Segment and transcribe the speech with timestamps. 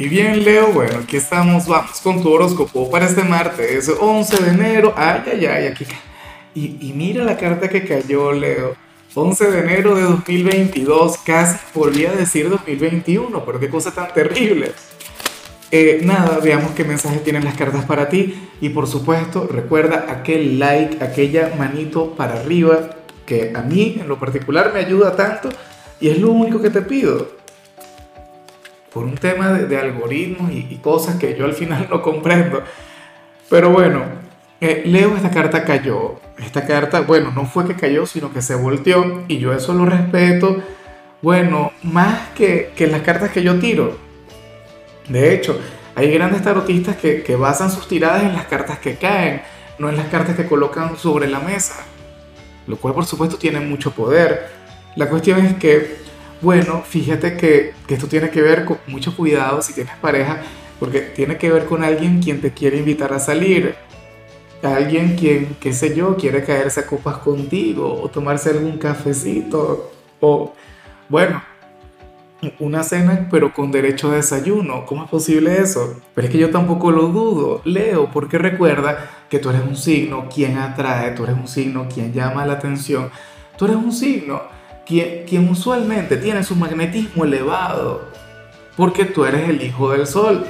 [0.00, 4.50] Y bien, Leo, bueno, aquí estamos, vamos con tu horóscopo para este martes, 11 de
[4.50, 4.94] enero.
[4.96, 5.84] Ay, ay, ay, aquí.
[6.54, 8.74] Y, y mira la carta que cayó, Leo.
[9.14, 14.72] 11 de enero de 2022, casi volví a decir 2021, pero qué cosa tan terrible.
[15.70, 18.48] Eh, nada, veamos qué mensaje tienen las cartas para ti.
[18.62, 22.96] Y por supuesto, recuerda aquel like, aquella manito para arriba,
[23.26, 25.50] que a mí en lo particular me ayuda tanto
[26.00, 27.39] y es lo único que te pido
[28.92, 32.62] por un tema de, algoritmos y, cosas que yo al final no comprendo.
[33.48, 34.02] Pero bueno,
[34.60, 36.20] eh, leo esta carta cayó.
[36.38, 39.84] Esta carta, bueno, no fue que cayó, sino que se volteó y yo eso lo
[39.84, 40.62] respeto.
[41.22, 43.98] Bueno, más que, que las cartas que yo tiro.
[45.08, 45.58] De hecho,
[45.94, 49.42] hay grandes tarotistas que, que basan sus tiradas en las cartas que caen,
[49.78, 51.84] no en las cartas que colocan sobre la mesa.
[52.66, 54.48] Lo cual por supuesto tiene mucho poder.
[54.96, 55.98] La cuestión es que
[56.40, 60.40] bueno, fíjate que, esto tiene que ver con mucho cuidado si tienes pareja,
[60.78, 63.74] porque tiene que ver con alguien quien te quiere invitar a salir,
[64.62, 70.54] alguien quien, qué sé yo, quiere caerse a copas contigo o tomarse algún cafecito o,
[71.08, 71.42] bueno,
[72.58, 74.86] una cena pero con derecho a desayuno.
[74.86, 76.00] ¿Cómo es posible eso?
[76.14, 80.28] Pero es que yo tampoco lo dudo, Leo, porque recuerda que tú eres un signo
[80.32, 83.10] quien atrae, tú eres un signo quien llama la atención,
[83.58, 84.59] tú eres un signo
[84.90, 88.08] quien, usualmente tiene su magnetismo elevado,
[88.76, 90.44] porque tú eres el hijo del sol,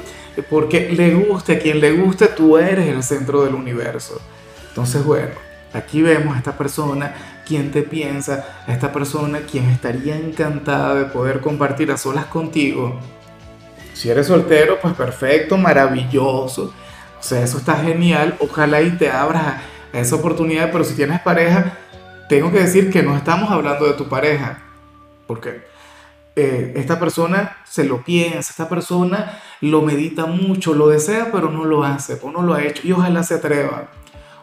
[0.49, 4.21] porque le guste a quien le guste, tú eres el centro del universo.
[4.69, 5.33] Entonces, bueno,
[5.75, 7.15] aquí vemos a esta persona
[7.47, 12.99] quien te piensa, a esta persona quien estaría encantada de poder compartir a solas contigo.
[13.93, 16.73] Si eres soltero, pues perfecto, maravilloso.
[17.19, 18.37] O sea, eso está genial.
[18.41, 19.43] Ojalá y te abras
[19.93, 21.75] a esa oportunidad, pero si tienes pareja,
[22.31, 24.63] tengo que decir que no estamos hablando de tu pareja,
[25.27, 25.63] porque
[26.37, 31.65] eh, esta persona se lo piensa, esta persona lo medita mucho, lo desea, pero no
[31.65, 33.89] lo hace, o no lo ha hecho, y ojalá se atreva,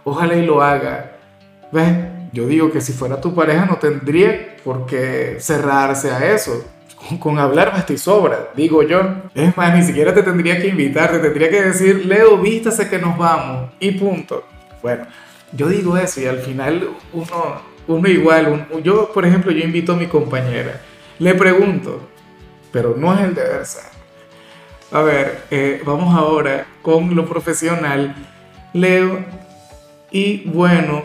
[0.03, 1.13] ojalá y lo haga.
[1.71, 1.95] ¿Ves?
[2.33, 6.65] Yo digo que si fuera tu pareja no tendría por qué cerrarse a eso.
[7.19, 8.99] Con, hablar más y sobra, digo yo.
[9.33, 12.99] Es más, ni siquiera te tendría que invitar, te tendría que decir, Leo, vístase que
[12.99, 14.43] nos vamos, y punto.
[14.81, 15.05] Bueno,
[15.53, 19.97] yo digo eso y al final uno uno igual, yo por ejemplo, yo invito a
[19.97, 20.81] mi compañera,
[21.19, 22.01] le pregunto,
[22.71, 23.97] pero no es el deber ser.
[24.91, 28.15] A ver, eh, vamos ahora con lo profesional,
[28.73, 29.25] Leo,
[30.11, 31.03] y bueno,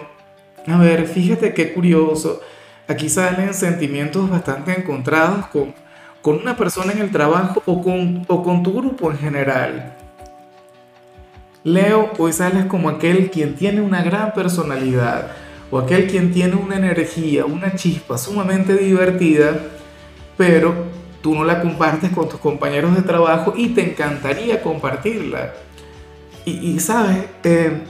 [0.66, 2.40] a ver, fíjate qué curioso,
[2.86, 5.74] aquí salen sentimientos bastante encontrados con,
[6.20, 9.96] con una persona en el trabajo o con, o con tu grupo en general.
[11.64, 15.30] Leo, hoy sales como aquel quien tiene una gran personalidad,
[15.72, 19.58] o aquel quien tiene una energía, una chispa sumamente divertida,
[20.36, 20.74] pero
[21.22, 25.54] tú no la compartes con tus compañeros de trabajo y te encantaría compartirla.
[26.44, 27.84] Y, sabes, eh,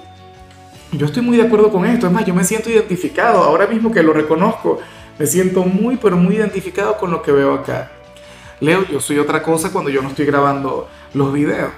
[0.92, 3.90] yo estoy muy de acuerdo con esto, es más, yo me siento identificado, ahora mismo
[3.90, 4.78] que lo reconozco,
[5.18, 7.90] me siento muy, pero muy identificado con lo que veo acá.
[8.60, 11.72] Leo, yo soy otra cosa cuando yo no estoy grabando los videos.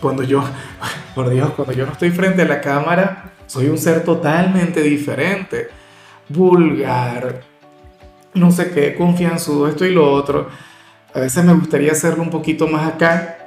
[0.00, 0.42] Cuando yo,
[1.14, 5.68] por Dios, cuando yo no estoy frente a la cámara, soy un ser totalmente diferente,
[6.28, 7.42] vulgar,
[8.34, 10.48] no sé qué, confianzudo, esto y lo otro.
[11.14, 13.38] A veces me gustaría hacerlo un poquito más acá,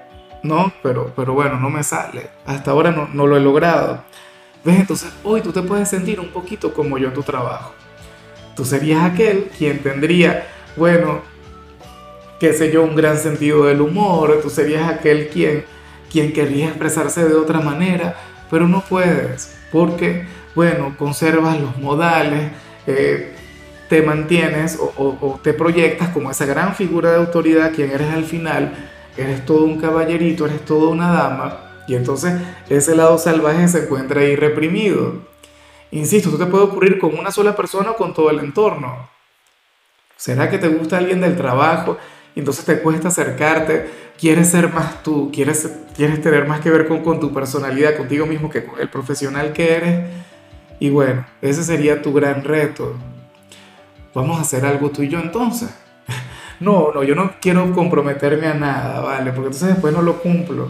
[0.42, 0.72] ¿no?
[0.82, 2.30] Pero, pero bueno, no me sale.
[2.46, 4.04] Hasta ahora no, no lo he logrado.
[4.64, 4.80] ¿Ves?
[4.80, 7.74] Entonces hoy tú te puedes sentir un poquito como yo en tu trabajo.
[8.56, 11.22] Tú serías aquel quien tendría, bueno,
[12.40, 14.40] qué sé yo, un gran sentido del humor.
[14.42, 15.64] Tú serías aquel quien,
[16.12, 18.16] quien querría expresarse de otra manera,
[18.50, 22.52] pero no puedes porque, bueno, conservas los modales,
[22.88, 23.34] eh,
[23.88, 28.74] te mantienes o, te proyectas como esa gran figura de autoridad, quien eres al final,
[29.18, 32.40] eres todo un caballerito, eres toda una dama, y entonces
[32.70, 35.28] ese lado salvaje se encuentra ahí reprimido.
[35.92, 39.10] Insisto, esto te puede ocurrir con una sola persona o con todo el entorno.
[40.16, 41.98] ¿Será que te gusta alguien del trabajo
[42.39, 44.09] entonces te cuesta acercarte?
[44.19, 48.25] quieres ser más tú, quieres, quieres tener más que ver con, con tu personalidad, contigo
[48.25, 50.09] mismo, que con el profesional que eres.
[50.80, 52.95] Y bueno, ese sería tu gran reto.
[54.13, 55.69] Vamos a hacer algo tú y yo entonces.
[56.62, 59.31] No, no, yo no quiero comprometerme a nada, ¿vale?
[59.31, 60.69] Porque entonces después no lo cumplo.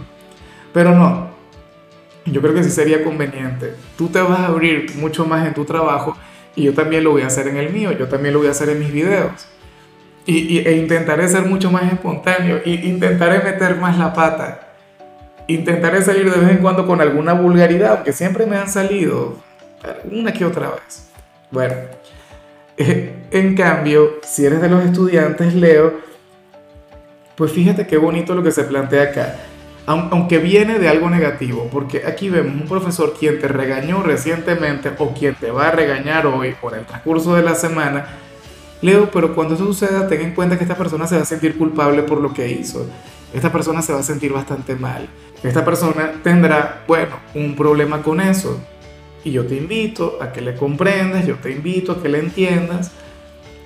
[0.72, 1.32] Pero no,
[2.26, 3.74] yo creo que sí sería conveniente.
[3.98, 6.16] Tú te vas a abrir mucho más en tu trabajo
[6.56, 8.52] y yo también lo voy a hacer en el mío, yo también lo voy a
[8.52, 9.48] hacer en mis videos
[10.30, 14.68] y, e intentaré ser mucho más espontáneo e intentaré meter más la pata.
[15.48, 19.38] Intentaré salir de vez en cuando con alguna vulgaridad, que siempre me han salido
[20.12, 21.10] una que otra vez.
[21.50, 21.76] Bueno,
[22.78, 25.94] en cambio, si eres de los estudiantes, Leo,
[27.36, 29.36] pues fíjate qué bonito lo que se plantea acá.
[29.88, 35.16] aunque viene de algo negativo, porque aquí vemos un profesor quien te regañó recientemente o
[35.16, 38.06] quien te va a regañar hoy por el transcurso de la semana,
[38.82, 41.58] Leo, pero cuando eso suceda, ten en cuenta que esta persona se va a sentir
[41.58, 42.86] culpable por lo que hizo.
[43.34, 45.08] Esta persona se va a sentir bastante mal.
[45.44, 48.60] Esta persona tendrá, bueno, un problema con eso.
[49.24, 52.92] Y yo te invito a que le comprendas, yo te invito a que le entiendas.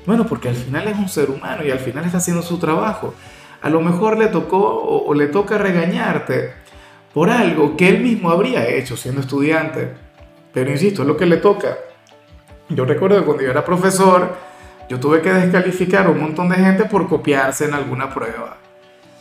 [0.06, 3.14] Bueno, porque al final es un ser humano y al final está haciendo su trabajo
[3.64, 6.54] a lo mejor le tocó o, le toca regañarte
[7.14, 9.94] por algo que él mismo habría hecho siendo estudiante.
[10.54, 11.78] Pero insisto, es lo que le toca.
[12.68, 14.36] Yo recuerdo que cuando yo era profesor,
[14.90, 18.58] yo tuve que descalificar a un montón de gente por copiarse en alguna prueba.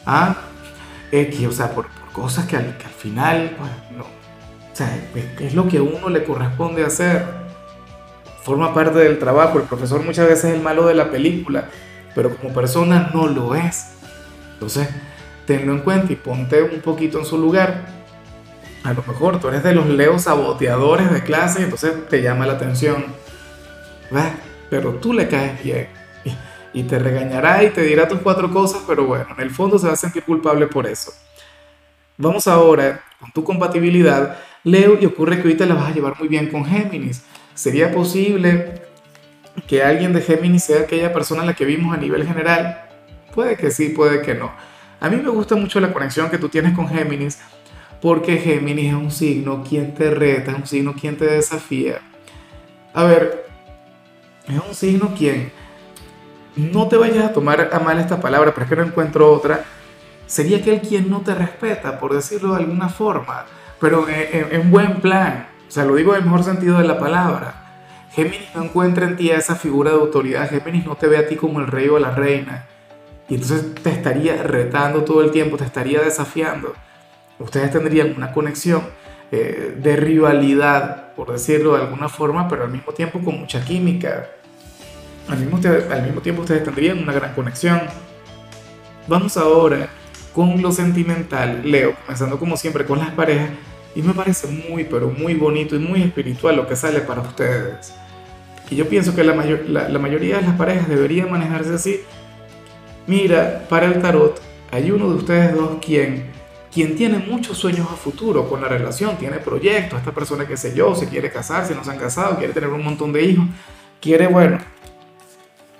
[0.04, 0.36] ¿Ah?
[1.10, 4.04] X, o sea, por, cosas que al, final, pues, no.
[4.04, 7.24] O sea, es, es lo que a uno le corresponde hacer.
[8.42, 9.58] Forma parte del trabajo.
[9.58, 11.68] El profesor muchas veces es el malo de la película,
[12.14, 13.92] pero como persona no lo es.
[14.54, 14.88] Entonces,
[15.46, 17.86] tenlo en cuenta y ponte un poquito en su lugar.
[18.84, 22.54] A lo mejor tú eres de los leos saboteadores de clase, entonces te llama la
[22.54, 23.06] atención.
[24.72, 25.86] Pero tú le caes bien.
[26.72, 29.86] Y, te regañará y te dirá tus cuatro cosas, pero bueno, en el fondo se
[29.86, 31.12] va a sentir culpable por eso.
[32.16, 34.38] Vamos ahora con tu compatibilidad.
[34.64, 37.22] Leo, y ocurre que ahorita la vas a llevar muy bien con Géminis.
[37.52, 38.80] ¿Sería posible
[39.66, 42.82] que alguien de Géminis sea aquella persona a la que vimos a nivel general?
[43.34, 44.52] Puede que sí, puede que no.
[45.00, 47.40] A mí me gusta mucho la conexión que tú tienes con Géminis,
[48.00, 52.00] porque Géminis es un signo quien te reta, es un signo quien te desafía.
[52.94, 53.51] A ver,
[54.48, 55.52] es un signo quien
[56.56, 59.64] no te vayas a tomar a mal esta palabra, pero es que no encuentro otra.
[60.26, 63.44] Sería aquel quien no te respeta, por decirlo de alguna forma,
[63.80, 65.48] pero en, buen plan.
[65.68, 67.58] O sea, lo digo en el mejor sentido de la palabra.
[68.12, 70.48] Géminis no encuentra en ti esa figura de autoridad.
[70.48, 72.66] Géminis no te ve a ti como el rey o la reina.
[73.28, 76.74] Y entonces te estaría retando todo el tiempo, te estaría desafiando.
[77.38, 78.82] Ustedes tendrían una conexión
[79.32, 84.28] eh, de rivalidad, por decirlo de alguna forma, pero al mismo tiempo con mucha química.
[85.28, 85.58] Al mismo,
[86.20, 87.80] tiempo ustedes tendrían una gran conexión.
[89.08, 89.88] Vamos ahora
[90.32, 93.50] con lo sentimental, Leo, comenzando como siempre con las parejas.
[93.94, 97.94] Y me parece muy, pero muy bonito y muy espiritual lo que sale para ustedes.
[98.70, 102.00] Y yo pienso que la mayoría de las parejas deberían manejarse así
[103.06, 104.40] Mira, para el tarot
[104.70, 106.30] hay uno de ustedes dos quien,
[106.72, 110.74] quien tiene muchos sueños a futuro con la relación, tiene proyectos, esta persona que sé
[110.74, 113.44] yo, se quiere casar, si no se han casado, quiere tener un montón de hijos,
[114.00, 114.58] quiere, bueno,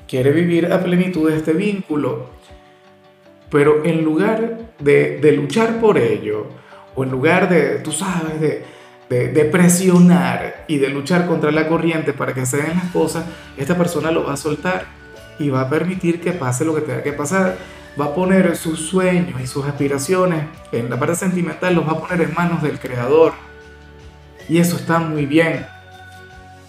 [0.07, 2.27] quiere vivir a plenitud este vínculo,
[3.51, 6.47] pero en lugar de, de luchar por ello,
[6.95, 8.63] o en lugar de, tú sabes, de,
[9.09, 13.25] de, de, presionar y de luchar contra la corriente para que se den las cosas,
[13.57, 14.85] esta persona lo va a soltar
[15.39, 17.57] y va a permitir que pase lo que tenga que pasar.
[18.01, 22.01] Va a poner sus sueños y sus aspiraciones en la parte sentimental, los va a
[22.01, 23.33] poner en manos del creador.
[24.49, 25.67] Y eso está muy bien.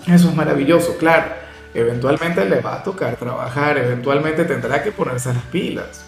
[0.08, 1.28] Eso es maravilloso, claro.
[1.74, 6.06] Eventualmente le va a tocar trabajar, eventualmente tendrá que ponerse las pilas.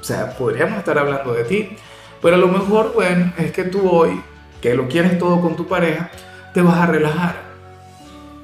[0.00, 1.76] O sea, podríamos estar hablando de ti.
[2.20, 4.20] Pero a lo mejor, bueno, es que tú hoy,
[4.60, 6.10] que lo quieres todo con tu pareja,
[6.52, 7.36] te vas a relajar.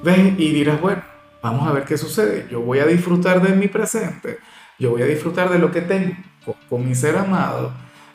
[0.03, 0.33] ¿Ves?
[0.37, 1.03] Y dirás, bueno,
[1.41, 2.47] Vamos a ver qué sucede.
[2.49, 4.39] Yo voy a disfrutar de mi presente.
[4.79, 6.15] Yo voy a disfrutar de lo que tengo
[6.69, 7.73] con, mi ser amado.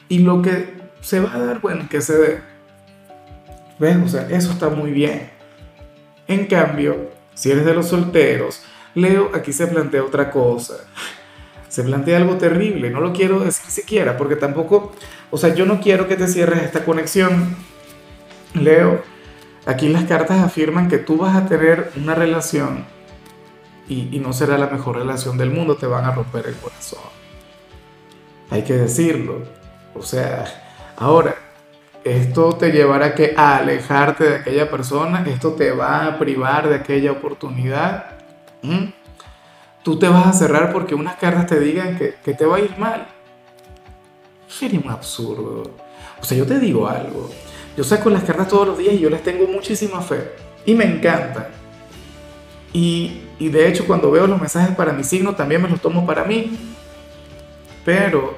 [0.09, 2.41] Y lo que se va a dar, bueno, que se dé.
[3.79, 3.96] ¿Ves?
[4.05, 5.31] O sea, eso está muy bien.
[6.29, 8.63] En cambio, si eres de los solteros,
[8.94, 10.75] Leo, aquí se plantea otra cosa.
[11.69, 12.91] Se plantea algo terrible.
[12.91, 14.93] No lo quiero decir siquiera, porque tampoco,
[15.31, 17.56] o sea, yo no quiero que te cierres esta conexión.
[18.55, 19.03] Leo,
[19.67, 22.84] aquí las cartas afirman que tú vas a tener una relación
[23.93, 27.01] y, no será la mejor relación del mundo, te van a romper el corazón.
[28.51, 29.43] Hay que decirlo.
[29.94, 30.44] O sea,
[30.96, 31.34] ahora,
[32.05, 36.77] esto te llevará que a alejarte de aquella persona, esto te va a privar de
[36.77, 38.06] aquella oportunidad.
[39.82, 42.61] Tú te vas a cerrar porque unas cartas te digan que, que te va a
[42.61, 43.06] ir mal.
[44.49, 45.70] Sería un absurdo.
[46.20, 47.31] O sea, yo te digo algo.
[47.77, 50.32] Yo saco las cartas todos los días y yo les tengo muchísima fe.
[50.65, 51.46] Y me encantan.
[52.72, 56.25] Y, de hecho cuando veo los mensajes para mi signo también me los tomo para
[56.25, 56.58] mí.
[57.84, 58.37] Pero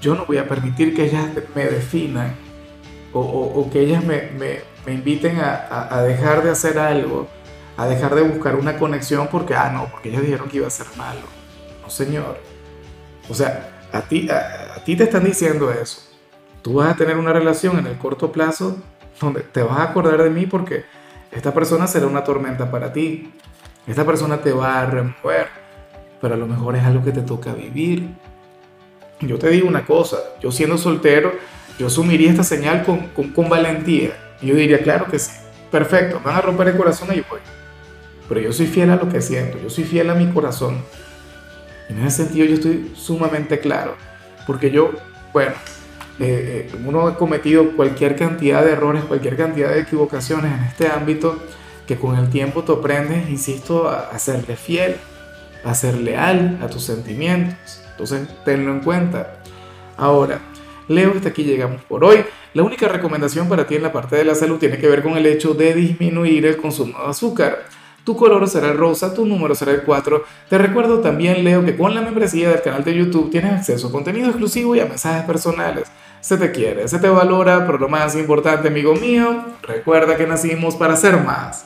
[0.00, 2.34] yo no voy a permitir que ellas me definan
[3.12, 7.26] o, que ellas me, inviten a, a, dejar de hacer algo,
[7.78, 10.70] a dejar de buscar una conexión porque, ah, no, porque ellas dijeron que iba a
[10.70, 11.22] ser malo.
[11.82, 12.38] No, señor.
[13.30, 16.02] O sea, a ti, a ti te están diciendo eso.
[16.62, 18.76] Tú vas a tener una relación en el corto plazo
[19.20, 20.84] donde te vas a acordar de mí porque
[21.30, 23.32] esta persona será una tormenta para ti.
[23.86, 25.48] Esta persona te va a remover,
[26.20, 28.08] pero a lo mejor es algo que te toca vivir.
[29.20, 31.32] Yo te digo una cosa, yo siendo soltero,
[31.78, 34.10] yo asumiría esta señal con, con, con valentía.
[34.42, 35.32] Y yo diría, claro que sí,
[35.70, 37.40] perfecto, van a romper el corazón y yo voy.
[38.28, 40.82] Pero yo soy fiel a lo que siento, yo soy fiel a mi corazón.
[41.88, 43.94] En ese sentido yo estoy sumamente claro,
[44.46, 44.90] porque yo,
[45.32, 45.52] bueno,
[46.18, 50.88] eh, eh, uno ha cometido cualquier cantidad de errores, cualquier cantidad de equivocaciones en este
[50.88, 51.38] ámbito,
[51.86, 54.96] que con el tiempo tú aprendes, insisto, a, serle fiel,
[55.64, 57.82] a ser leal a tus sentimientos.
[57.92, 59.40] Entonces, tenlo en cuenta.
[59.96, 60.40] Ahora,
[60.88, 62.24] Leo, hasta aquí llegamos por hoy.
[62.54, 65.16] La única recomendación para ti en la parte de la salud tiene que ver con
[65.16, 67.64] el hecho de disminuir el consumo de azúcar.
[68.06, 70.24] Tu color será el rosa, tu número será el 4.
[70.48, 73.90] Te recuerdo también, Leo, que con la membresía del canal de YouTube tienes acceso a
[73.90, 75.90] contenido exclusivo y a mensajes personales.
[76.20, 80.76] Se te quiere, se te valora, pero lo más importante, amigo mío, recuerda que nacimos
[80.76, 81.54] para ser más.